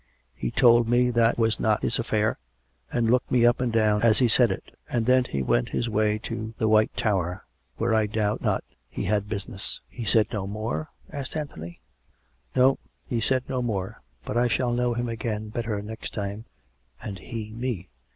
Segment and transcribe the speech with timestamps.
[0.33, 2.39] He told me that was not his affair,
[2.91, 4.75] and looked me up and down as he said it.
[4.89, 6.55] And then he went his way to...
[6.57, 7.45] the White Tower,
[7.77, 11.81] where I doubt not he had business."" He said no more?" asked Anthony."
[12.55, 14.01] No, he said no more.
[14.25, 16.45] But I shall know him again better next time,
[16.99, 17.89] and he me."